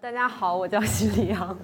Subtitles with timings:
[0.00, 1.56] 大家好，我叫 徐立阳，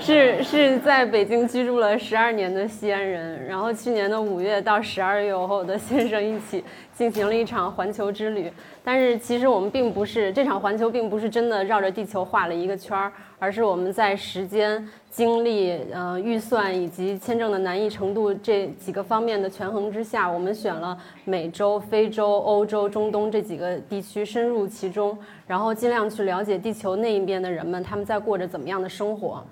[0.00, 3.46] 是是在北京居住了十二年的西安人。
[3.46, 8.50] 然后去年的五月到十二月，我和我的先生一起进行了一场环球之旅。
[8.82, 29.44] 但是其实我们并不是这场环球，并不是真的绕着地球画了一个圈儿，而是我们在时间、精力、呃预算以及签证的难易程度这几个方面的权衡之下，我们选了美洲、非洲、欧洲、中东这几个地区，深入其中，然后尽量去了解地球那一边的人们他们在过着怎么样的生活。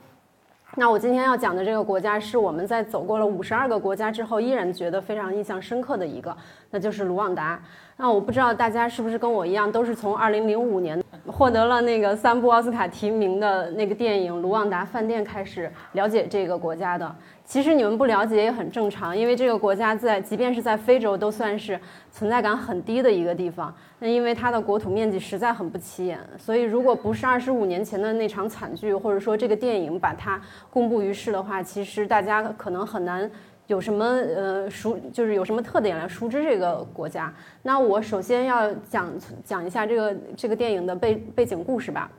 [0.76, 6.36] 那我今天要讲的这个国家，是我们在走过了五十二个国家之后，依然觉得非常印象深刻的一个，
[6.70, 7.60] 那就是卢旺达。
[7.96, 17.14] 那我不知道大家是不是跟我一样，都是从二零零五年获得了那个三部奥斯卡提名的那个电影《卢旺达饭店》开始了解这个国家的。
[17.44, 21.78] 其实你们不了解也很正常，因为这个国家在即便是在非洲都算是
[22.10, 23.74] 存在感很低的一个地方。
[23.98, 30.40] 那因为它的国土面积实在很不起眼，所以如果不是二十五年前的那场惨剧，或者说这个电影把它
[30.70, 33.30] 公布于世的话，其实大家可能很难。
[33.68, 37.32] 有什么呃熟就是有什么特点来熟知这个国家？
[37.62, 39.12] 那我首先要讲
[39.44, 42.10] 讲一下这个这个电影的背背景故事吧。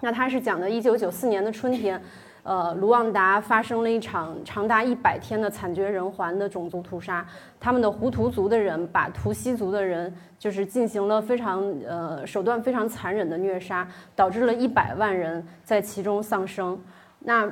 [0.00, 2.00] 那它是讲的1994年的春天，
[2.44, 7.26] 呃，卢旺达发生了一场长达一百天的惨绝人寰的种族屠杀。
[7.58, 16.80] 他们的胡图族的人把图西族的人就是进行了非常呃手段非常残忍的虐杀，导致了一百万人在其中丧生。
[17.18, 17.50] 那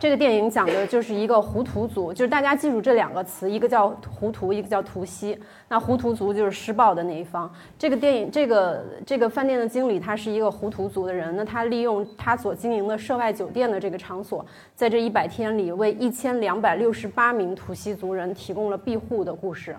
[0.00, 5.38] 这个电影讲的就是一个胡图族，就是大家记住这两个词，一个叫胡图，一个叫图西。
[5.68, 7.52] 那胡图族就是施暴的那一方。
[7.78, 19.76] 这个电影，这个这个饭店的经理他是一个胡图族的人，那他利用他所经营的涉外酒店的这个场所，在这一百天里为一千两百六十八名图西族人提供了庇护的故事。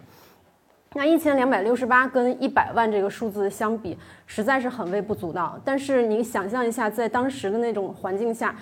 [0.93, 5.59] 那一千两百六十八跟一百万这个数字相比，实在是很微不足道。
[5.63, 8.55] 但是你想象一下，在当时的那种环境下。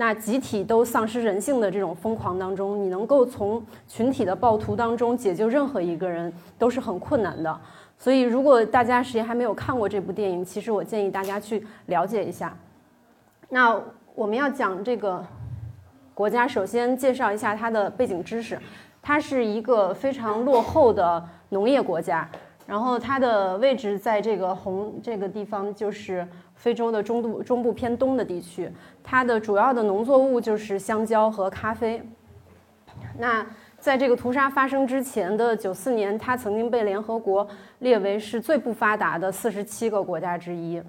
[0.00, 7.60] 那集体都丧失人性的这种疯狂当中，你能够从群体的暴徒当中解救任何一个人都是很困难的。
[7.98, 12.56] 所以，如果大家谁还没有看过这部电影，其实我建议大家去了解一下。
[13.48, 13.76] 那
[14.14, 15.20] 我们要讲这个
[16.14, 18.56] 国家，首先介绍一下它的背景知识。
[19.02, 22.28] 它是一个非常落后的农业国家，
[22.66, 26.24] 然后它的位置在这个红这个地方，就是
[26.58, 28.70] 非洲的中部中部偏东的地区。
[29.02, 32.02] 它的主要的农作物就是香蕉和咖啡。
[33.16, 33.46] 那
[33.78, 37.48] 在这个屠杀发生之前的九四年，它曾经被联合国
[37.78, 40.82] 列为是最不发达的四十七个国家之一。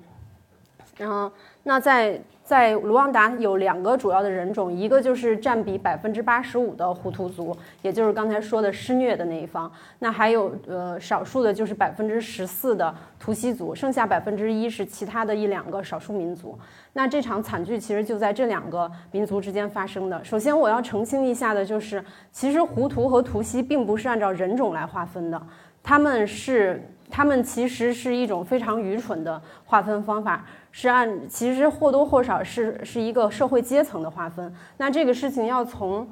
[0.97, 1.31] 然后，
[1.63, 2.19] 那在。
[2.49, 9.71] 在卢旺达有两个主要的人种，一个就是占比百分之八十五的胡图族，也就是刚才说的施虐的那一方。
[9.99, 16.57] 那还有呃少数的就是百分之十四的图西族，剩下百分之一是其他的一两个少数民族。
[16.93, 20.23] 那这场惨剧其实就在这两个民族之间发生的。
[20.23, 25.39] 首先我要澄清一下的就是，其实胡图和图西并不是按照人种来划分的，
[25.83, 30.43] 他们是他们其实是一种非常愚蠢的划分方法。
[30.71, 34.53] 是按其实或多或少是是一个社会阶层的划分。
[34.77, 36.07] 那这个事情要从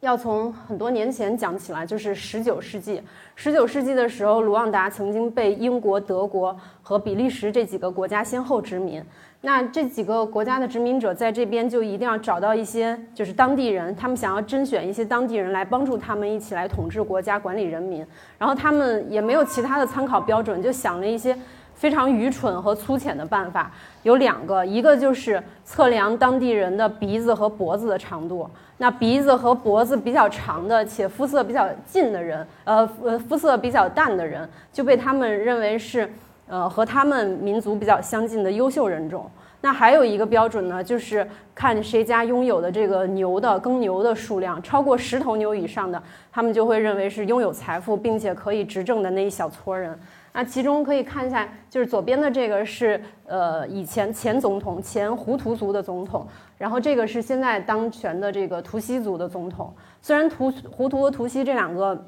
[0.00, 3.00] 要从很多年前讲起来，就是十九世纪。
[3.36, 9.00] 十九世纪的时候，卢旺达曾经被英国、德国和比利时这几个国家先后殖民。
[9.44, 18.04] 那这几个国家的殖民者在这边就一定要找到一些就是当地人，他们想要甄选一些当地人来帮助他们一起来统治国家、管理人民。
[18.38, 21.36] 然后他们也没有其他的参考标准，就想了一些。
[21.82, 23.68] 非常愚蠢和粗浅的办法
[24.04, 28.48] 有两个，一个就是测量当地人的鼻子和脖子的长度。
[28.78, 36.08] 那鼻子和脖子比较长的且肤色比较近的人，呃呃肤色比较淡的人，就被他们认为是
[36.46, 39.28] 呃和他们民族比较相近的优秀人种。
[39.60, 46.00] 那还有一个标准呢，就是看谁家拥有的这个牛的耕牛的数量超过十头牛以上的，
[46.30, 49.98] 他们就会认为是拥有财富并且可以执政的那一小撮人。
[50.32, 56.26] 那其中可以看一下，就是左边的这个是呃以前前总统前胡图族的总统，
[56.56, 59.72] 然后这个是现在当权的这个图西族的总统。
[60.00, 62.02] 虽然图胡图和图西这两个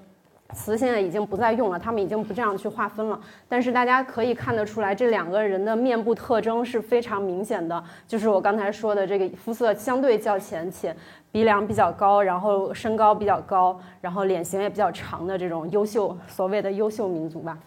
[0.52, 10.94] 词现在已经不再用了，他们已经不这样去划分了，但是大家可以看得出来，这两个人的面部特征是非常明显的，就是我刚才说的这个肤色相对较浅且
[11.30, 17.58] 鼻梁比较高，然后身高比较高，然后脸型也比较长的这种优秀所谓的优秀民族吧。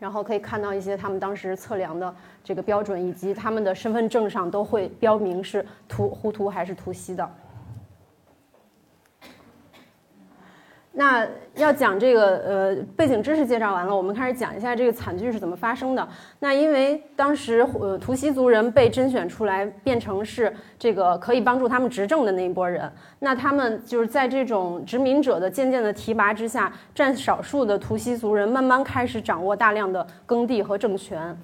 [0.00, 2.12] 然后可以看到一些他们当时测量的
[2.42, 7.30] 这个标准，以及他们的身份证上都会标明是图胡图还是图西的。
[10.92, 16.06] 那要讲这个呃背景知识介绍完了，我们开始讲一下这个惨剧是怎么发生的。
[16.40, 22.90] 那因为当时呃图西族人被甄选出来，变成是这个可以帮助他们执政的那一波人，
[23.20, 31.36] 那他们就是在这种殖民者的渐渐的提拔之下，占少数的图西族人慢慢开始掌握大量的耕地和政权。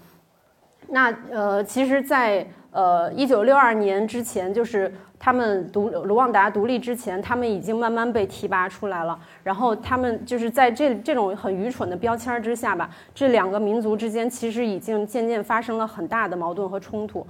[0.88, 9.18] 那呃，其实，在呃一九六二年之前，就是他们独卢旺达独立之前，他们已经慢慢被提拔出来了。
[9.42, 17.26] 然后他们就是在这这种很愚蠢的标签之下吧，这两个民族之间其实已经渐渐发生了很大的矛盾和冲突。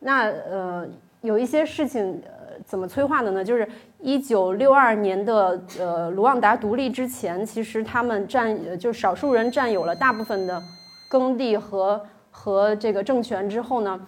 [0.00, 0.86] 那呃，
[1.22, 3.42] 有一些事情呃怎么催化的呢？
[3.42, 3.66] 就是
[4.00, 10.62] 一九六二年的呃卢旺达独立之前，其实他们占就少数人占有了大部分的
[11.08, 12.04] 耕地和。
[12.40, 14.00] 和这个政权之后呢，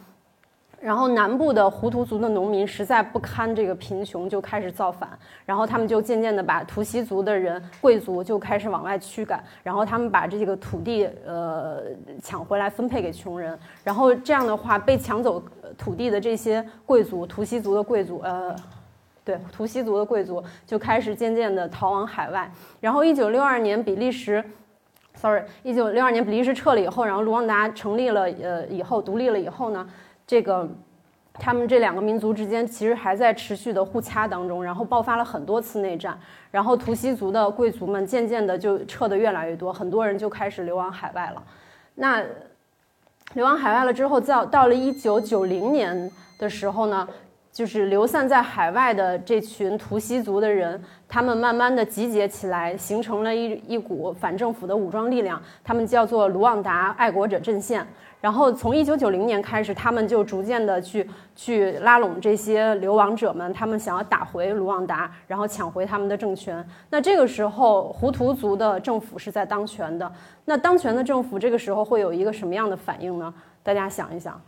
[0.81, 5.11] 然后南部的胡图族的农民实在不堪这个贫穷，就开始造反，
[5.44, 11.82] 然后他们就渐渐的把图西族的人贵族就开始往外驱赶，然后他们把这个土地呃
[12.23, 15.43] 抢回来分配给穷人，然后这样的话被抢走
[15.77, 18.55] 土地的这些贵族图西族的贵族呃，
[19.25, 22.49] 对图西族的贵族就开始渐渐的逃往海外，
[22.81, 24.43] 然后一九六二年比利时。
[25.20, 29.87] Sorry，一九六二年比利时撤了以后，然后卢旺达成立了，呃，以后独立了以后呢，
[30.26, 30.67] 这个
[31.34, 36.19] 他们这两个民族之间其实还在持续的互掐当中，然后爆发了很多次内战，
[36.50, 41.43] 然后图西族的贵族们渐渐的就撤的越来越多，很多人就开始流亡海外了。
[41.96, 42.25] 那
[43.34, 47.06] 流亡海外了之后，到到了一九九零年的时候呢？
[47.52, 57.87] 就是流散在海外的这群图西族的人，他们慢慢的集结起来，形成了一一股反政府的武装力量，他们叫做卢旺达爱国者阵线。
[58.20, 66.64] 然后从一九九零年开始，他们就逐渐的去去拉拢这些流亡者们，他们想要打回卢旺达，然后抢回他们的政权。
[66.91, 70.11] 那这个时候，胡图族的政府是在当权的。
[70.44, 73.32] 那当权的政府这个时候会有一个什么样的反应呢？
[73.62, 74.38] 大家想一想。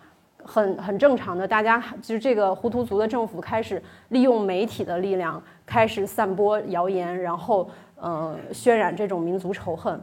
[0.45, 10.01] 很很正常的，大家就是这个胡图族的政府开始利用媒体的力量，开始散播谣言，然后呃渲染这种民族仇恨，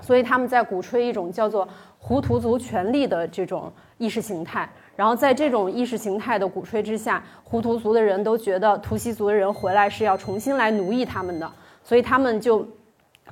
[0.00, 1.66] 所以他们在鼓吹一种叫做
[1.98, 4.68] 胡图族权利的这种意识形态。
[4.94, 11.50] 然后在这种意识形态的鼓吹之下，胡图族的人都觉得图西族的人回来是要重新来奴役他们的，
[11.82, 12.66] 所以他们就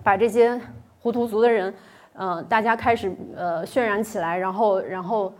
[0.03, 0.59] 把这些
[1.01, 1.75] 胡图族的人，
[2.15, 5.33] 呃，大家开始呃渲染起来，然后然后。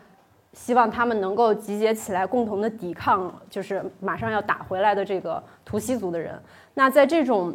[0.53, 6.37] 希望他们能够集结起来，共同的抵抗，就是马上要打回来的这个图西族的人。
[6.75, 7.55] 那在这种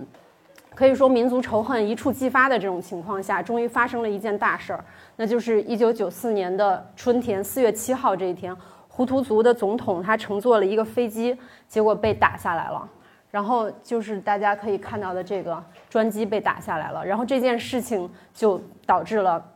[0.74, 4.84] 可以说民族仇恨一触即发的这种情况下，终于发生了一件大事儿，
[5.18, 8.56] 那就是一九九四年的春天四月七号这一天，
[8.88, 11.38] 胡图族的总统他乘坐了一个飞机，
[11.68, 12.90] 结果被打下来了。
[13.30, 17.06] 然后就是大家可以看到的这个专机被打下来了。
[17.06, 19.52] 然后这件事情就导致了。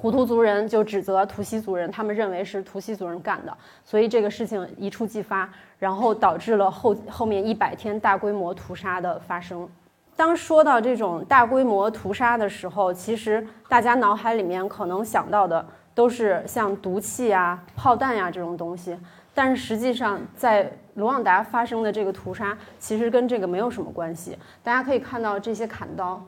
[0.00, 5.48] 胡图族人就指责图西族人，他们认为是图西族人干的，所以这个事情一触即发，
[5.78, 9.68] 然后导致了后后面一百天大规模屠杀的发生。
[10.16, 15.64] 当说到这种大规模屠杀的时候，其实大家脑海里面可能想到的
[15.94, 18.96] 都是像毒气啊、炮弹呀这种东西，
[19.32, 24.38] 但是实际上在卢旺达发生的这个屠杀，其实跟这个没有什么关系。
[24.62, 26.22] 大家可以看到这些砍刀，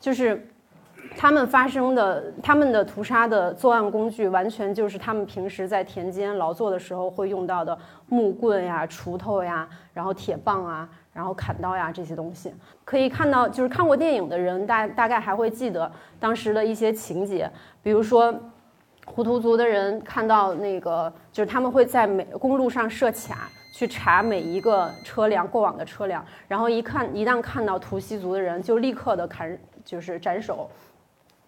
[0.00, 0.46] 就是。
[1.16, 7.76] 他们发生的、他们的屠杀的作案工具，完全就是他们平时在田间劳作的时候会用到的
[8.08, 12.54] 木棍呀、锄头呀，然后铁棒啊，然后砍刀呀这些东西。
[12.84, 17.50] 可以看到，就是看过电影的人大大概还会记得当时的一些情节，
[17.82, 18.34] 比如说，
[19.04, 30.70] 胡图族的人看到那个，就是他们会在每公路上设卡，去查每一个车辆过往的车辆，然后一看，一旦看到图西族的人，就立刻的砍，就是斩首。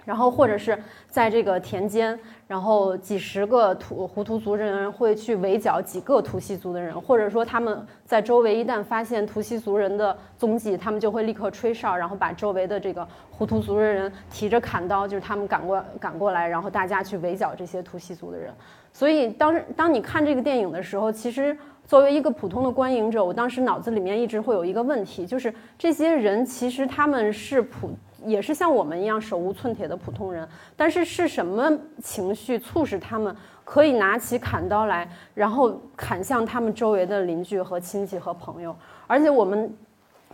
[0.05, 0.77] 然后或者是
[1.09, 18.53] 在这个田间，然后几十个土胡图族人会去围剿几个图西族的人，或者说他们在周围一旦发现图西族人的踪迹，他们就会立刻吹哨，然后把周围的这个胡图族的人提着砍刀，就是他们赶过赶过来，然后大家去围剿这些图西族的人。
[18.93, 21.57] 所以当当你看这个电影的时候，其实
[21.87, 27.91] 作为一个普通的观影者，我当时脑子里面一直会有一个问题，就是这些人其实他们是普。
[28.25, 31.71] 也是像我们一样手无寸铁的普通人，但是是什么
[32.03, 38.75] 情绪促使他们可以拿起砍刀来，然后砍向他们周围的邻居和亲戚和朋友？
[39.07, 39.75] 而且我们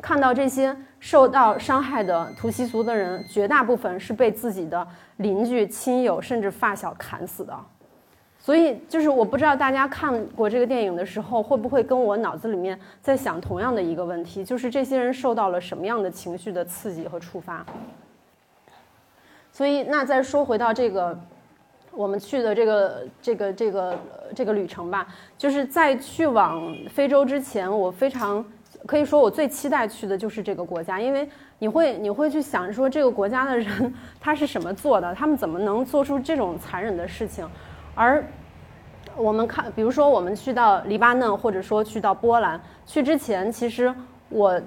[0.01, 7.57] 看到这些受到伤害的图西族的人，绝大部分是被自己的邻居、亲友甚至发小砍死的。
[8.49, 17.63] 所以就是我不知道大家看过这个电影的时候，会不会跟我脑子里面在想同样的一个问题，就是这些人受到了什么样的情绪的刺激和触发。
[19.53, 21.15] 所以，那再说回到这个
[21.91, 23.99] 我们去的这个这个这个
[24.35, 28.43] 这个旅程吧，就是在去往非洲之前，我非常
[28.87, 31.29] 可以说我最期待去的就是这个国家，因为
[31.59, 37.47] 你会你会去想说这个国家的人 他是什么做的，他们怎么能做出这种残忍的事情，
[37.95, 38.25] 而
[39.19, 43.95] 我们看，比如说我们去到黎巴嫩，或者说去到波兰，去之前，其实
[44.29, 44.61] 我。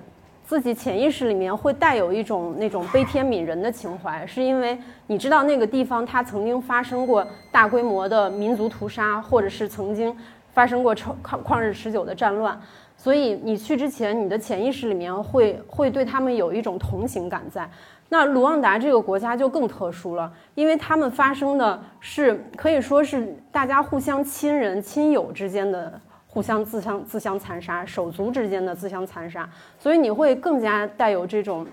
[0.44, 4.78] 自己潜意识里面会带有一种那种悲天悯人的情怀，是因为
[5.08, 10.14] 你知道那个地方它曾经发生过大规模的民族屠杀，或者是曾经
[10.52, 12.60] 发生过超旷旷日持久的战乱，
[12.98, 17.70] 所以你去之前，你的潜意识里面会会对他们有一种同情感在。
[18.14, 26.00] 那卢旺达这个国家就更特殊了，因为他们发生的是可以说是大家互相亲人亲友之间的。
[26.34, 31.68] 互相自相自相残杀，手足之间的自相残杀，所以你会更加带有这种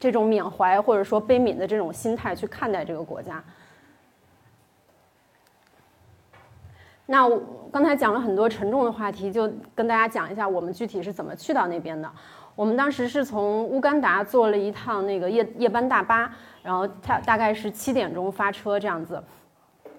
[0.00, 3.40] 这种缅怀或者说悲悯的这种心态去看待这个国家。
[7.06, 7.40] 那我
[7.72, 12.10] 刚才讲了很多沉重的话题，就跟大家讲一下我们具体是怎么去到那边的。
[12.54, 16.30] 我们当时是从乌干达坐了一趟那个夜夜班大巴，
[16.62, 19.22] 然后它大概是七点钟发车这样子。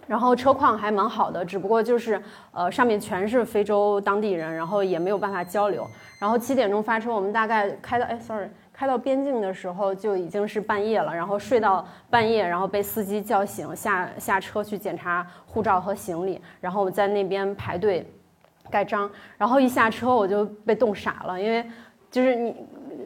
[0.05, 5.88] 然后车况还蛮好的，只不过就是呃上面全是非洲当地人，然后也没有办法交流。
[6.19, 11.15] 然后七点钟发车，我们大概开到哎，sorry，开到边境的时候就已经是半夜了。
[11.15, 18.05] 然后睡到半夜，然后被司机叫醒，下下车去检查护照和行李，然后在那边排队
[18.69, 19.10] 盖章。
[19.38, 21.65] 然后一下车我就被冻傻了，因为
[22.13, 22.55] 就是你。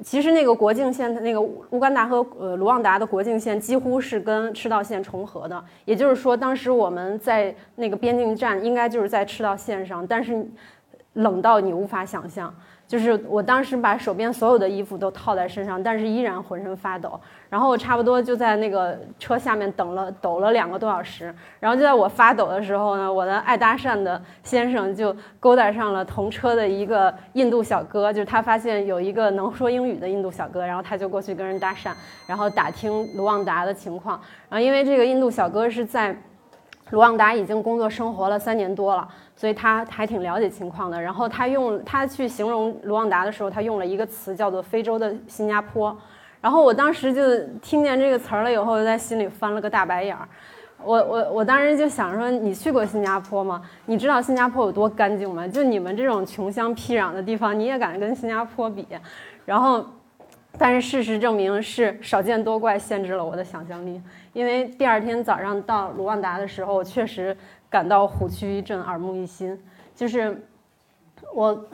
[0.04, 10.46] 其实那个国境线，那个乌干达和呃卢旺达的国境线几乎是跟赤道线重合的，也就是说，当时我们在那个边境站应该就是在赤道线上，但是
[11.14, 12.54] 冷到你无法想象。
[12.88, 17.20] 就是我当时把手边所有的衣服都套在身上，但是依然浑身发抖。
[17.50, 21.34] 然后我差不多就在那个车下面等了抖了两个多小时。
[21.60, 31.91] 然后就在我发抖的时候呢，我的爱搭讪的先生就勾搭上了同车的一个印度小哥，就是他发现有一个能说英语的印度小哥，然后他就过去跟人搭讪，
[32.25, 34.20] 然后打听卢旺达的情况。
[34.50, 36.15] 然后因为这个印度小哥是在
[36.91, 39.08] 卢旺达已经工作生活了三年多了。
[39.36, 41.00] 所以他还挺了解情况的。
[41.00, 45.96] 然后他用他去形容卢旺达的时候，他用了一个词叫做“非洲的新加坡”。
[46.41, 50.27] 然后我当时就听见这个词儿了以后，在心里翻了个大白眼儿。
[50.84, 53.62] 我我我当时就想说：“你去过新加坡吗？
[53.86, 55.48] 你知道新加坡有多干净吗？
[55.48, 58.88] 就你们这种穷乡僻壤的地方，你也敢跟新加坡比？”
[59.46, 59.84] 然后，
[60.58, 64.00] 但是事实证明是少见多怪，限制了我的想象力。
[64.38, 67.36] 因为第二天早上到卢旺达的时候，我确实。
[67.70, 69.62] 感到虎躯一震，耳目一新。
[69.94, 70.41] 就是
[71.36, 71.65] 我，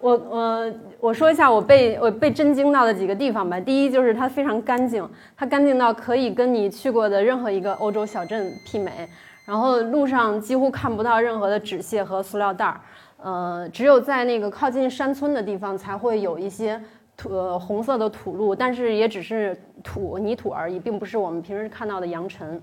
[0.00, 3.60] 我我我说一下我被我被震惊到的几个地方吧。
[3.60, 5.06] 第一就是它非常干净，
[5.36, 9.06] 它干净到可以跟你去过的任何一个欧洲小镇媲美。
[9.44, 12.80] 然后路上几乎看不到任何的纸屑和塑料袋儿，
[13.18, 16.80] 呃，只有在那个靠近山村的地方才会有一些
[17.20, 22.58] 土红色的土路，但是也只是土泥土而已，并不是我们平时看到的扬尘。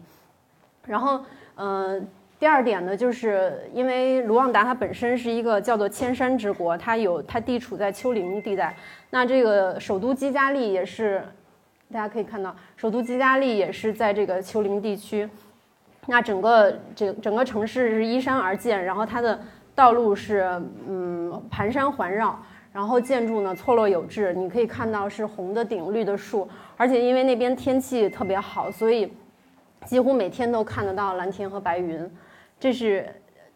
[0.84, 1.22] 然后，
[1.54, 2.02] 呃，
[2.40, 8.76] 第二点呢，就是因为卢旺达它本身是一个叫做千山之国，它有它地处在丘陵地带。
[9.12, 11.22] 那这个首都基加利也是，
[11.94, 15.30] 大家可以看到，首都基加利也是在这个丘陵地区。
[16.08, 19.40] 那整个整整个城市是依山而建，然后它的
[19.76, 20.50] 道路是
[20.88, 22.40] 嗯盘山环绕，
[22.77, 29.12] 然后建筑呢错落有致，你可以看到是红的顶、绿的树，而且因为那边天气特别好，所以。
[29.86, 32.05] 几乎每天都看得到蓝天和白云，
[32.60, 33.07] 这是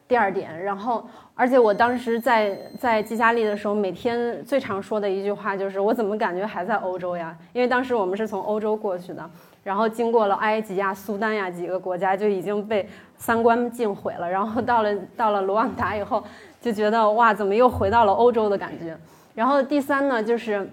[0.07, 0.63] 第二点。
[0.63, 9.29] 然后，而且我当时在在基加利的时候，每天最常说的一句话就是：“我怎么感觉还在欧洲呀？”因为当时我们是从欧洲过去的，
[9.61, 12.87] 然后经过了埃及呀、苏丹呀几个国家，就已经被
[13.17, 14.29] 三观尽毁了。
[14.29, 16.23] 然后到了到了卢旺达以后，
[16.61, 18.95] 就觉得哇，怎么又回到了欧洲的感觉？
[19.35, 20.65] 然后第三呢，就是。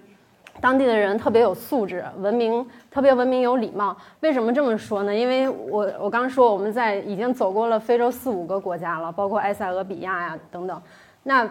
[0.61, 3.95] 当地的人特别有素质，文明特别文明有礼貌。
[4.19, 5.15] 为什么这么说呢？
[5.15, 10.81] 因为我我刚说我们在已经走过了非洲四五个国家了，包括埃塞俄比亚呀等等。
[11.23, 11.49] 那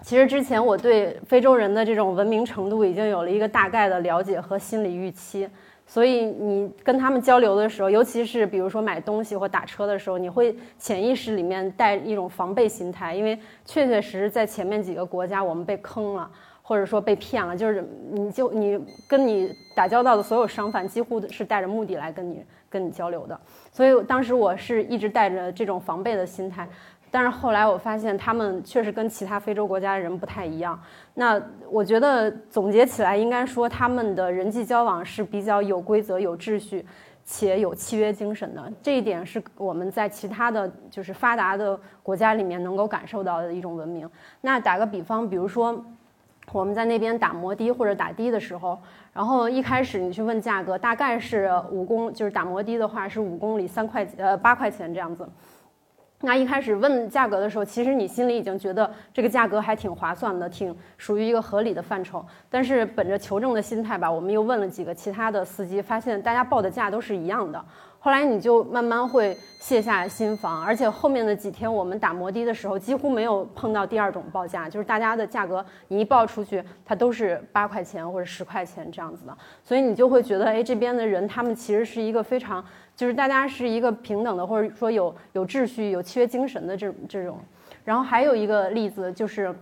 [0.00, 5.46] 其实之前我对非洲人的这种文明程度已经有了一个大概的了解和心理预期，
[5.90, 16.30] 所以你跟他们交流的时候，尤其是比如说买东西或打车的时候，你会潜意识里面带一种防备心态，因为确确实实在前面几个国家我们被坑了。
[16.62, 23.36] 或者说被骗了，就是你就你跟你打交道的所有商贩几乎是带着目的来跟你跟你交流的。
[23.72, 26.68] 所以当时我是一直带着这种防备的心态。
[27.10, 30.80] 但是后来我发现，他们确实跟其他非洲国家的人不太一样。
[31.14, 36.86] 那我觉得总结起来，应该说他们的人际交往是比较有规则、有秩序，
[37.24, 38.72] 且有契约精神的。
[38.80, 44.08] 这一点是我们在其他的就是发达的国家里面能够感受到的一种文明。
[44.40, 45.84] 那打个比方，比如说
[46.52, 48.78] 我们在那边打摩的或者打的的时候，
[49.12, 55.28] 然后一开始你去问价格，大概是五公，就是打摩的的话是五公里三块呃八块钱这样子。
[56.22, 62.24] 那一开始问价格的时候，其实你心里已经觉得这个价格还挺划算的，挺属于一个合理的范畴。
[62.50, 67.64] 但是本着求证的心态吧，我们又问了几个其他的司机，发现大家报的价都是一样的。
[68.02, 79.36] 后来你就慢慢会卸下心防，而且后面的几天我们打摩的的时候，几乎没有碰到第二种报价，就是大家的价格你一报出去，它都是八块钱或者十块钱这样子的。
[79.62, 82.64] 所以你就会觉得，哎，这边的人他们其实是一个非常，
[82.96, 87.38] 就是大家是一个平等的，或者说有有秩序、有契约精神的这这种。
[87.84, 89.54] 然后还有一个例子就是。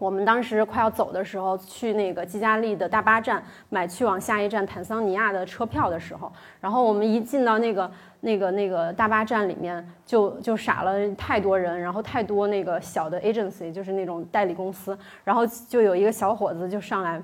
[0.00, 7.90] 我们当时快要走的时候，去那个基加利的大巴站买去往下一站坦桑尼亚的车票的时候，然后我们一进到那个
[8.20, 17.22] 那个那个大巴站里面，就就傻了，太多人，然后太多那个小的 agency，就是那种代理公司，然后就有一个小伙子就上来，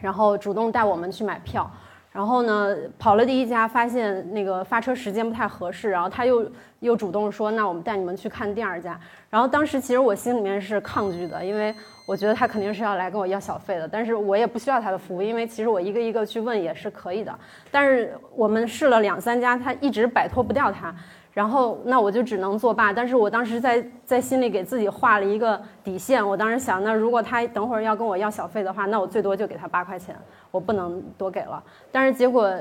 [0.00, 1.70] 然后主动带我们去买票。
[2.12, 6.46] 然后呢，跑了第一家，发现那个发车时间不太合适，然后他又
[6.80, 9.00] 又主动说，那我们带你们去看第二家。
[9.30, 11.74] 然后当时其实我心里面是抗拒的，因为
[12.06, 17.36] 我觉得他肯定是要来跟我要小费的，但是我也不需要他的服务，因为其实我一个一个去问也是可以的。
[17.70, 20.94] 但是我们试了两三家，他一直摆脱不掉他。
[21.32, 22.92] 然后，那我就只能作罢。
[22.92, 26.26] 但是我当时在在心里给自己画了一个底线。
[26.26, 30.14] 我当时想，那如果他等会儿要跟我要小费的话，那我最多就给他八块钱，
[30.50, 31.62] 我不能多给了。
[31.90, 32.54] 但是结果，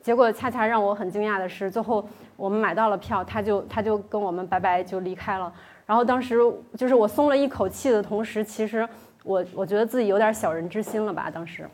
[0.00, 2.02] 结果恰恰让我很惊讶的是，最后
[2.34, 5.52] 我们买到了票，他就他就跟我们拜拜就离开了。
[5.84, 6.38] 然后当时
[6.76, 8.88] 就是我松了一口气的同时，其实
[9.22, 11.68] 我我觉得自己有点小人之心了吧，当时。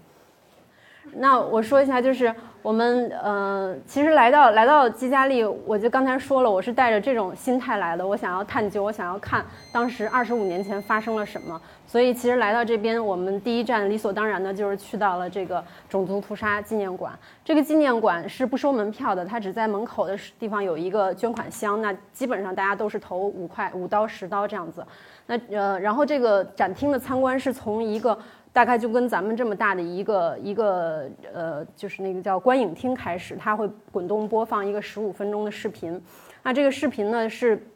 [1.14, 2.32] 那我说一下，就是
[2.62, 11.60] 我们呃，其实来到来到基加利，我就刚才说了，我是带着这种心态来的，我想要探究，我想要看当时二十五年前发生了什么。
[11.86, 17.12] 所以其实来到这边，我们第一站理所当然的就是去到了这个种族屠杀纪念馆。
[17.44, 24.86] 这个纪念馆是不收门票的，它只在门口的地方有一个捐款箱，那基本上大家都是投五块、五刀、十刀这样子。
[25.26, 28.16] 那呃，然后这个展厅的参观是从一个。
[28.52, 36.00] 大概就跟咱们这么大的一个一个呃，就是那个叫观影厅开始，它会滚动播放一个十五分钟的视频。
[36.42, 37.66] 那这个视频呢是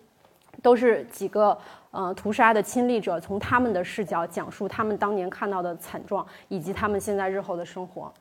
[0.63, 1.57] 都是几个
[1.91, 8.13] 呃屠杀的亲历者从他们的视角讲述他们当年看到的惨状以及他们现在日后的生活。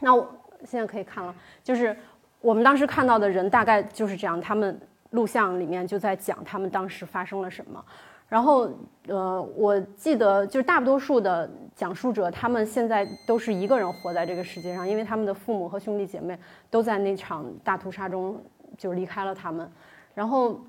[0.00, 0.28] 那我
[0.64, 1.96] 现在可以看了，就是
[2.40, 4.78] 我们当时看到的人大概就是这样，他们
[5.10, 7.82] 录像里面就在讲他们当时发生了什么。
[8.30, 8.70] 然后，
[9.08, 16.38] 呃，我记得就是大多数的讲述者，他们现在都是一个人活在这个世界上，因为他们的父母和兄弟姐妹
[16.70, 18.40] 都在那场大屠杀中
[18.78, 19.68] 就离开了他们。
[20.14, 20.60] 然后，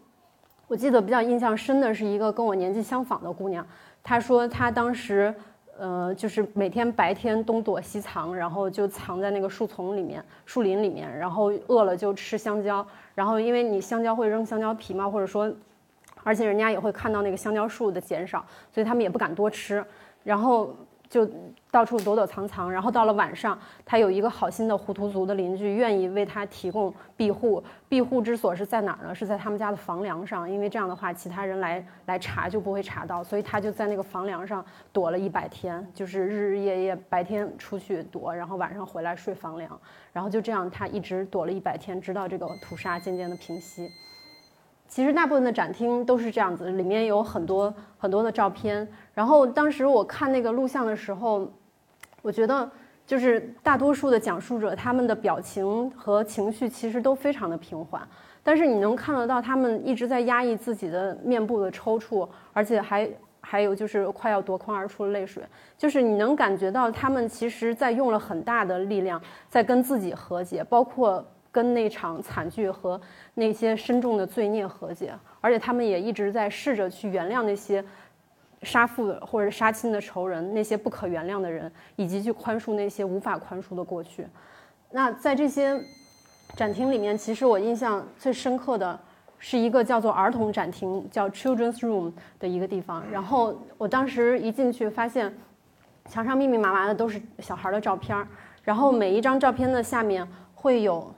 [0.67, 3.63] 我记得比较印象深的是一个跟我年纪相仿的姑娘，
[4.01, 5.31] 她说她当时，
[5.77, 15.53] 呃，就是每天白天东躲西藏，然后就藏在那个树丛里面、树林里面，然后饿了就吃香蕉，然后因为你香蕉会扔香蕉皮嘛，或者说。
[16.23, 19.83] 而且人家也会看到那个香蕉树的减少，所以他们也不敢多吃，
[20.23, 20.75] 然后
[21.09, 21.29] 就
[21.69, 22.71] 到处躲躲藏藏。
[22.71, 27.61] 然后到了晚上，他有一个好心的胡图族的邻居愿意为他提供庇护。
[27.89, 29.13] 庇护之所是在哪儿呢？
[29.13, 33.21] 是在他们家的房梁上，因为这样的话，其他人来来查就不会查到。
[33.21, 39.77] 所以他就在那个房梁上躲了一百天，就是日日夜夜，白天出去躲，然后晚上回来睡房梁，
[40.13, 43.91] 然后就这样他一直躲了一百天，直到这个屠杀渐渐的平息。
[44.91, 48.85] 其实大部分的展厅都是这样子，里面有很多很多的照片。
[49.13, 51.49] 然后当时我看那个录像的时候，
[52.21, 52.69] 我觉得
[53.07, 58.05] 就是大多数的讲述者他们的表情和情绪其实都非常的平缓，
[58.43, 65.41] 但是你能看得到他们一直在压抑自己的面部的抽搐，而且还还有就是快要夺眶而出的泪水，
[65.77, 71.25] 就是你能感觉到他们其实在用了很大的力量在跟自己和解，包括。
[71.51, 72.99] 跟那场惨剧和
[73.33, 77.83] 那些深重的罪孽和解，而且他们也一直在试着去原谅那些
[78.63, 84.25] 杀父或者杀亲的仇人，那些不可原谅的人，以及去宽恕那些无法宽恕的过去。
[84.91, 85.77] 那在这些
[86.55, 88.97] 展厅里面，其实我印象最深刻的
[89.37, 93.03] 是一个叫做儿童展厅，叫 Children's Room 的一个地方。
[93.11, 95.35] 然后我当时一进去，发现
[96.05, 98.25] 墙上密密麻麻的都是小孩的照片，
[98.63, 101.13] 然后每一张照片的下面会有。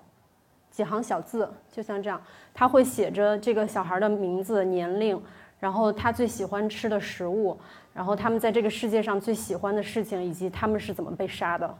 [0.74, 2.20] 几行小字，就像这样，
[2.52, 5.22] 他会写着这个小孩的名字、年龄，
[5.60, 7.56] 然后他最喜欢吃的食物，
[7.94, 11.78] 然后他们在这个世界上最喜欢的事情，以及他们是怎么被杀的。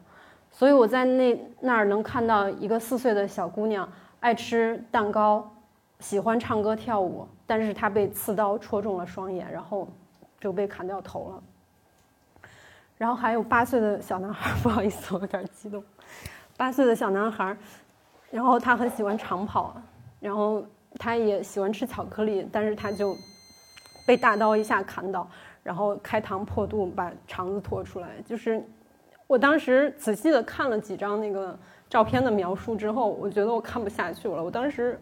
[0.52, 5.52] 所以我在那那儿能看到一个四岁的小姑娘，爱吃蛋糕，
[6.00, 9.88] 喜欢唱歌跳舞，但是她被刺刀戳中了双眼，然后
[10.40, 11.44] 就被砍掉头了。
[12.96, 15.84] 然后还有八岁的小男孩， 不好意思，我有点激动。
[16.56, 17.58] 八岁的小男孩，
[18.34, 19.80] 然后他很喜欢长跑，
[20.20, 20.66] 然后
[20.98, 23.16] 他也喜欢吃巧克力，但是他就
[24.08, 25.30] 被大刀一下砍倒，
[25.62, 28.10] 然后开膛破肚把肠子拖出来。
[28.26, 28.60] 就是
[29.28, 31.56] 我当时仔细的看了几张那个
[31.88, 34.44] 照片的描述之后，我觉得我看不下去了。
[34.44, 35.00] 我当时。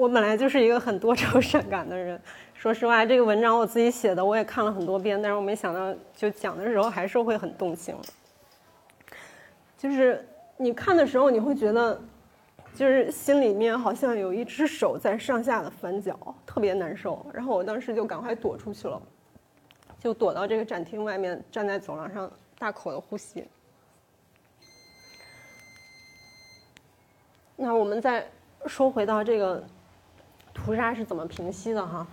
[0.00, 2.18] 我本来就是一个很多愁善感的人，
[2.54, 7.94] 说实话，这个文章我自己写的，我也看了很多遍，但是我没想到，就讲的时候还是会很动情。
[9.76, 12.00] 就是你看的时候，你会觉得，
[12.74, 17.26] 就是心里面好像有一只手在上下的翻搅，特别难受。
[17.30, 18.98] 然后我当时就赶快躲出去了，
[19.98, 23.46] 就躲到这个展厅外面，站在走廊上大口的呼吸。
[27.54, 28.26] 那我们再
[28.64, 29.62] 说回到这个。
[30.62, 31.84] 屠杀是怎么平息的？
[31.84, 32.06] 哈，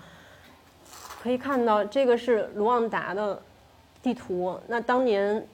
[1.21, 3.39] 可以看到这个是卢旺达的
[4.01, 4.57] 地图。
[4.67, 5.45] 那当年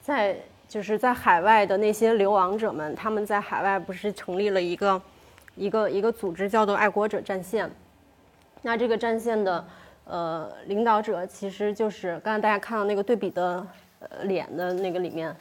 [0.00, 5.00] 在就是在海外的那些流亡者们，他们在海外不是成立了一个
[5.54, 7.70] 一个一个组织，叫做爱国者战线。
[8.62, 9.64] 那这个战线的
[10.06, 13.64] 呃领导者，其实就是刚才大家看到那个对比的
[14.00, 15.36] 呃脸的那个里面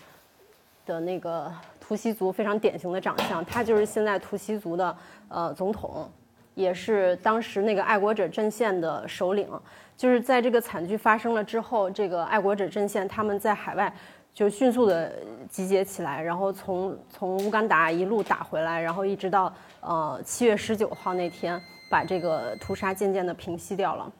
[0.86, 4.96] 的那个图西族非常典型的长相，他就是现在图西族的
[5.30, 6.08] 呃总统。
[6.56, 9.48] 也是当时那个爱国者阵线的首领，
[9.96, 13.94] 就是在这个惨剧发生了之后，这个爱国者阵线他们在海外
[14.34, 15.14] 就迅速的
[15.50, 24.12] 集结起来，然后从从乌干达一路打回来，然后一直到呃七月十九号那天，把这个屠杀渐渐的平息掉了。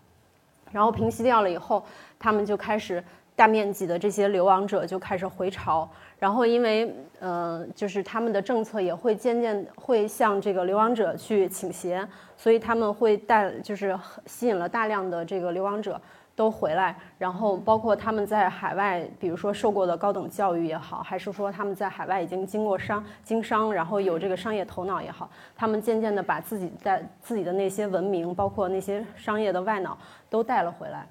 [0.72, 1.86] 然后平息掉了以后，
[2.20, 3.04] 他们就开始
[3.36, 5.90] 大面积的这些流亡者就开始回潮。
[6.26, 12.04] 然后，因为呃，就是他们的政策也会渐渐会向这个流亡者去倾斜，
[12.36, 16.02] 所以他们会带，就是吸引了大量的这个流亡者
[16.36, 16.96] 都回来。
[17.20, 29.96] 然后，包括他们在海外，比如说受过的高等教育也好，还是说他们在海外已经经过商经商，然后有这个商业头脑也好，他们渐渐的把自己在自己的那些文明，包括那些商业的外脑
[30.28, 31.08] 都带了回来。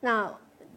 [0.00, 0.32] 那。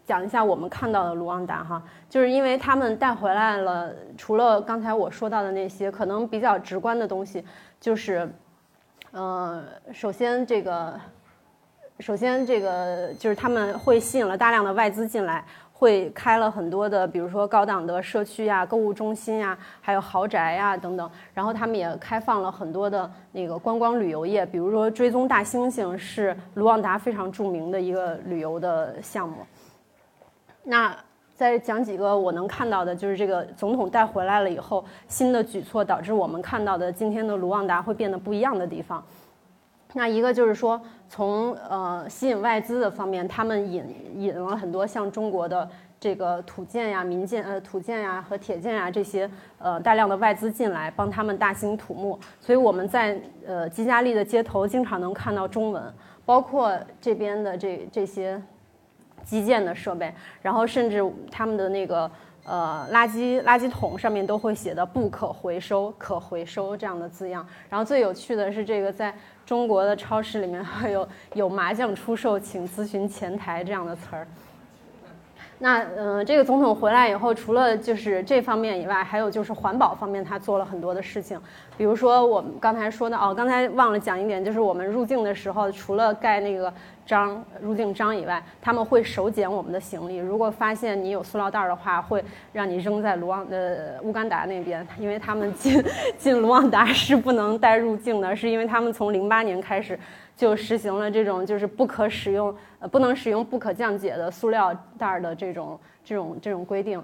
[0.05, 7.43] 讲一下我们看到的卢旺达哈，就是因为他们带回来了，除了刚才我说到的那些可能比较直观的东西，
[7.79, 8.29] 就是，
[9.11, 9.63] 呃，
[9.93, 10.93] 首先这个，
[11.99, 21.09] 首先这个就是他们会吸引了大量的外资进来，会开了很多的，比如说高档的社区呀、购物中心呀，还有豪宅呀等等。
[21.33, 29.37] 然后他们也开放了很多的那个观光旅游业，比如说追踪大猩猩是卢旺达非常著名的一个旅游的项目。
[30.63, 30.95] 那
[31.35, 39.03] 再讲几个我能看到的，就是这个总统带回来了以后，新的举措导致我们看到的今天的卢旺达会变得不一样的地方。
[39.93, 43.83] 那一个就是说，从呃吸引外资的方面，他们引
[44.15, 45.67] 引了很多像中国的
[45.99, 52.17] 这个土建呀、民建呃土建呀和铁建呀这些呃大量的外资进来，帮他们大兴土木。
[52.39, 55.83] 所以我们在呃基加利的街头经常能看到中文，
[56.25, 56.71] 包括
[57.01, 58.41] 这边的这这些。
[59.23, 62.09] 基建的设备，然后甚至他们的那个
[62.43, 67.45] 呃垃圾垃圾桶上面都会写的“不可回收”“可回收”这样的字样。
[67.69, 69.13] 然后最有趣的是，这个在
[69.45, 74.27] 中国的超市里面还有“有麻将出售，请咨询前台”这样的词儿。
[75.63, 81.39] 那嗯，这个总统回来以后，除了就是这方面以外，还有就是环保方面，他做了很多的事情。
[81.77, 86.71] 比如说我们刚才说的哦，刚才忘了讲一点，就是我们入境的时候，除了盖那个
[87.05, 90.17] 章入境章以外，他们会手检我们的行李。
[90.17, 92.21] 如果发现你有塑料袋的话，会
[92.51, 95.81] 让你扔在卢旺呃乌干达那边，因为他们 进
[96.17, 99.97] 进卢旺达是不能带入境的，是因为他们从零八年开始。
[100.35, 107.01] 就实行了这种就是不可使用呃不能使用不可降解的塑料袋的这种这种这种规定，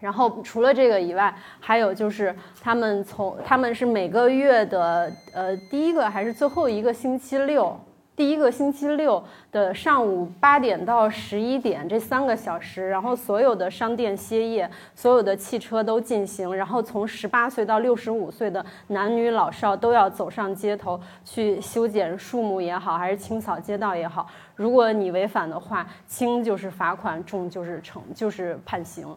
[0.00, 7.78] 然后除了这个以外，还有就是他们从他们是每个月的呃第一个还是最后一个星期六，
[8.16, 24.28] 第一个星期六的上午八点到十一点这三个小时，然后所有的商店歇业，所有的汽车都进行，然后从十八岁到六十五岁的男女老少都要走上街头去修剪树木也好，还是清扫街道也好。
[24.54, 29.08] 如果你违反的话，轻就是罚款，重就是惩，就是判刑。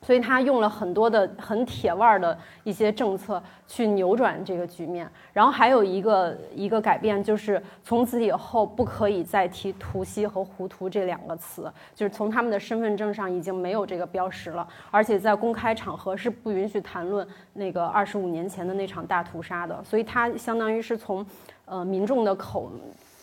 [0.00, 21.26] 所以他用了很多的很铁腕儿的一些政策去扭转这个局面，然后还有一个一个改变就是从此以后不可以再提图西和胡图这两个词，就是从他们的身份证上已经没有这个标识了，而且在公开场合是不允许谈论那个二十五年前的那场大屠杀的，所以他相当于是从
[21.64, 22.70] 呃民众的口。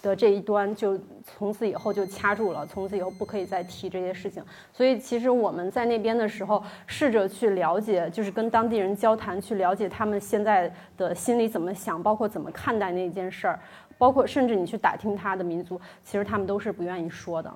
[0.05, 4.43] 的这一端就从此以后就掐住了，从此以后不可以再提这些事情。
[4.71, 13.59] 所以其实我们在那边的时候，试着去了解，就是跟当地人交谈，去了解他们现在的心里怎么想，包括怎么看待那件事儿，
[13.97, 17.51] 包括甚至你去打听他的民族，其实他们都是不愿意说的。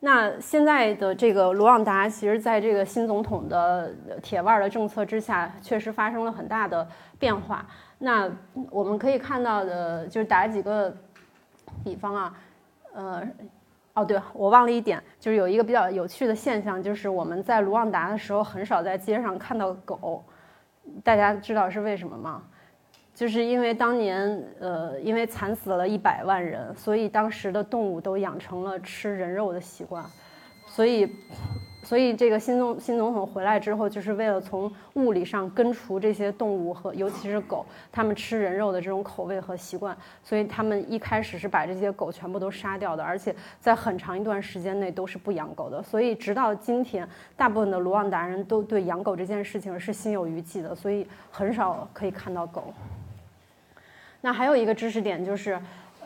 [0.00, 3.92] 那现在的这个卢旺达，其实在这个新总统的
[4.22, 7.66] 铁腕的政策之下，确实发生了很大的变化。
[7.98, 8.30] 那
[8.70, 10.96] 我们可以看到的，就是打几个
[11.82, 12.34] 比方啊，
[12.94, 13.28] 呃，
[13.94, 20.22] 哦，对我忘了一点，就是有一个比较有趣的现象，就是我们在卢旺达的时候，很少在街上看到狗。
[21.02, 22.42] 大家知道是为什么吗？
[23.14, 30.04] 就是因为当年，呃，因为惨死了一百万人，所以当时的动物都养成了吃人肉的习惯，
[30.66, 31.12] 所以。
[31.88, 39.96] 所以，这个新总新总统回来之后，就是为了从物理上根除这些动物和尤其是狗，他们吃人肉的这种口味和习惯。
[40.22, 45.82] 所以，他们一开始是把这些狗全部都杀掉的，而且在很长一段时间内都是不养狗的。
[45.82, 52.74] 所以，直到今天，大部分的卢旺达人都对养狗这件事情是心有余悸的，所以很少可以看到狗。
[54.20, 55.58] 那还有一个知识点就是。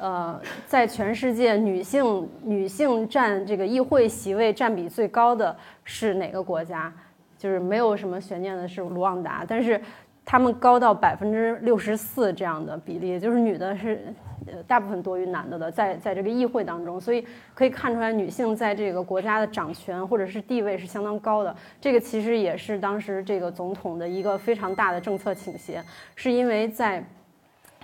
[0.02, 0.36] 呃，
[0.66, 6.92] 在全世界，女性女性占这个议会席位占比最高的是哪个国家？
[7.38, 9.80] 就是没有什么悬念的是卢旺达，但是
[10.24, 14.12] 他们高到百分之六十四这样的比例，就是女的是
[14.48, 21.54] 呃大部分多于男的的，在在这个议会当中，所以可以看出来女性在这个国家的掌权或者是地位是相当高的。
[21.80, 25.80] 这个其实也是当时这个总统的一个非常大的政策倾斜，
[26.16, 27.04] 是因为在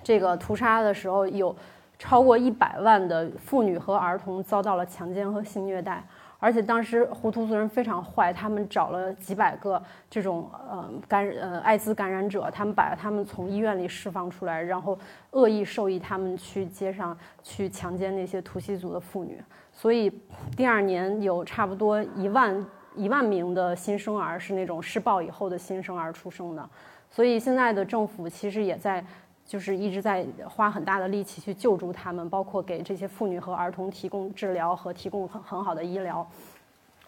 [0.03, 1.55] 这个屠杀的时候有。
[1.99, 6.01] 超过一百万的妇女和儿童遭到了强奸和性虐待，
[6.39, 14.97] 而且当时胡图族人非常坏，他们找了几百个这种呃感呃艾滋感染者，他们把他们从医院里释放出来，然后
[15.31, 19.37] 恶意授意他们去街上去强奸那些图西族的妇女，
[19.73, 20.09] 所以
[20.55, 26.69] 第二年有差不多一万一万名的新生儿是那种施暴以后的新生儿出生的，
[27.09, 29.03] 所以现在的政府其实也在。
[29.49, 36.25] 就是一直在花很大的力气去救助他们，包括给这些妇女和儿童提供治疗和提供很很好的医疗。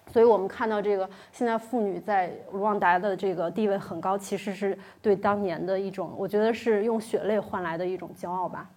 [0.08, 8.68] 所以我们看到这个现在妇女在卢旺达的这个地位很高，其实是对当年的一种，我觉得是用血泪换来的一种骄傲吧。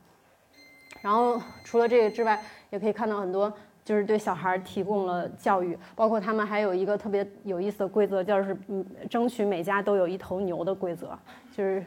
[1.01, 3.51] 然后除了这个之外，也可以看到很多
[3.83, 11.19] 就是对小孩提供了教育，包括他们还有一个特别有意思的规则，就是嗯，争取每家都有一头牛的规则，
[11.57, 11.83] 就是。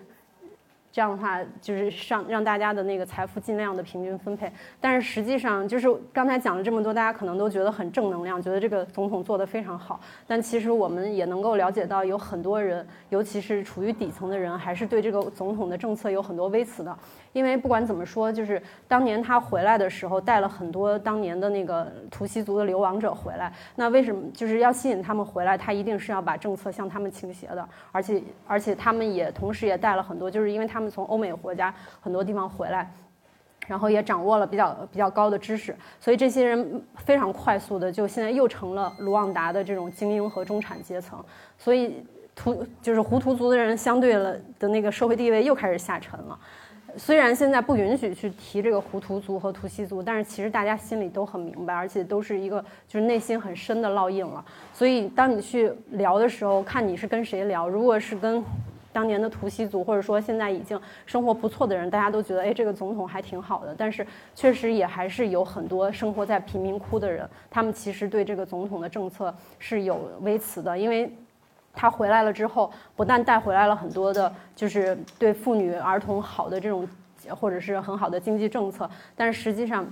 [0.97, 4.51] 这样的话，就是让让大家的那个财富尽量的平均分配。
[4.81, 9.99] 但是实际上，就是刚才讲了这么多，大家可能都觉得很正能量，觉得这个总统做得非常好。
[10.25, 16.97] 但其实我们也能够了解到，有很多人，尤其是处于底层的人，还是对这个总统的政策有很多微词的。
[17.31, 23.53] 因为不管怎么说，就是当年他回来的时候，带了很多当年的那个图西族的流亡者回来。
[23.75, 25.55] 那为什么就是要吸引他们回来？
[25.55, 27.69] 他一定是要把政策向他们倾斜的。
[27.91, 32.89] 而且而且他们也同时也带了很多，就是因为他们们从欧美国家很多地方回来，
[33.67, 41.21] 然后也掌握了比较比较高的知识，所以这些人非常快速的就现在又成了卢旺达的这种精英和中产阶层。
[41.57, 46.39] 所以图就是胡图族的人相对了的那个社会地位又开始下沉了。
[46.95, 54.43] 虽然现在不允许去提这个胡图族和图西族，但是其实大家心里都很明白，而且都是一个就是内心很深的烙印了。
[54.73, 57.67] 所以当你去聊的时候，看你是跟谁聊。
[57.69, 58.43] 如果是跟
[58.97, 63.75] 当年的图西族，或者说现在已经生活不错的人，大家都觉得哎，这个总统还挺好的。
[63.77, 71.15] 但是确实也还是有很多生活在贫民窟的人，他们其实对这个总统的政策是有微词的，因为。
[71.79, 76.89] 他回来了之后，不但带回来了很多的，就是对妇女儿童好的这种，
[77.29, 79.85] 或者是很好的经济政策，但是实际上，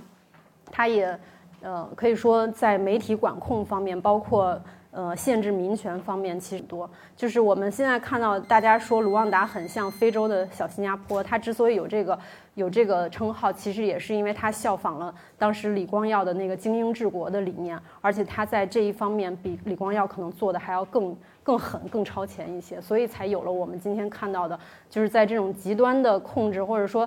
[0.68, 1.16] 他也，
[1.62, 4.60] 呃，可以说在媒体管控方面，包括
[4.96, 12.18] 呃，限制民权方面其实多，就是我们现在看到大家说卢旺达很像非洲的小新加坡，它之所以有这个
[12.54, 27.06] 有这个称号，其实也是因为它效仿了当时李光耀的那个精英治国的理念，而且它在这一方面比李光耀可能做的还要更更狠、更超前一些，所以才有了我们今天看到的，就是在这种极端的控制或者说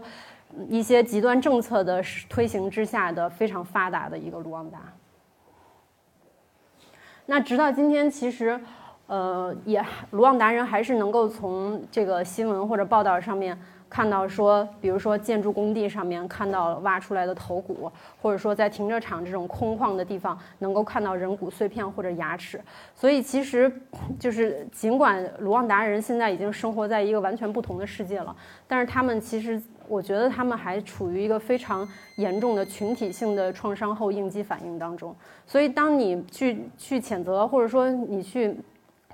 [0.69, 4.79] 一些极端政策的推行之下的非常发达的一个卢旺达。
[7.29, 8.59] 那直到今天，其实，
[9.05, 13.55] 呃，也卢旺达人还是能够从这个新闻或者报道上面
[13.89, 22.61] 看到说，比如说建筑工地上面看到挖出来的头骨，或者说在停车场这种空旷的地方能够看到人骨碎片或者牙齿。
[22.93, 23.71] 所以其实，
[24.19, 28.35] 就是尽管卢旺达人现在已经生活在一个完全不同的世界了，
[28.67, 29.61] 但是他们其实。
[29.89, 35.15] 我觉得他们还处于一个非常严重的群体性的创伤后应激反应当中，
[35.47, 38.55] 所以当你去去谴责或者说你去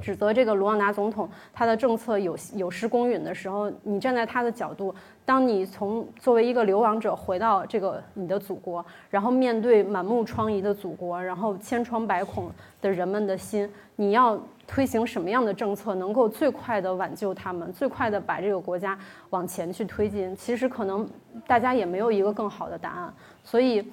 [0.02, 14.40] 指责这个卢旺达总统他的政策有有失公允的时候，你站在他的角度，当你从作为一个流亡者回到这个你的祖国，然后面对满目疮痍的祖国，然后千疮百孔的人们的心，你要。
[14.68, 18.98] 推行什么样的政策能够最快的挽救他们，最快的把这个国家
[19.30, 20.36] 往前去推进？
[20.36, 21.08] 其实可能
[21.46, 23.14] 大家也没有一个更好的答案。
[23.44, 23.88] 所以，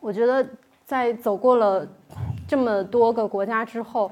[0.00, 0.44] 我觉得
[0.84, 1.86] 在走过了
[2.48, 4.10] 这么多个国家之后，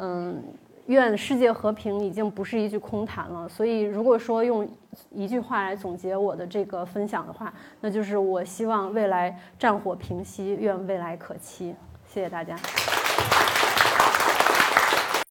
[0.00, 0.42] 嗯，
[0.86, 3.48] 愿世界和平已经不是一句空谈了。
[3.48, 4.68] 所以，如果说用
[5.10, 11.74] 一句话来总结我的这个分享的话，那就是我希望未来战火平息，愿未来可期。
[12.08, 12.56] 谢谢大家。